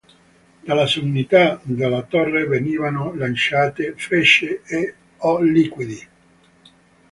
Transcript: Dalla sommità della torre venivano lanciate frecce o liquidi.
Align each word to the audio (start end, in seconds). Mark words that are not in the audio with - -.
Dalla 0.65 0.87
sommità 0.87 1.59
della 1.61 2.01
torre 2.01 2.47
venivano 2.47 3.13
lanciate 3.13 3.93
frecce 3.95 4.61
o 5.17 5.39
liquidi. 5.43 6.07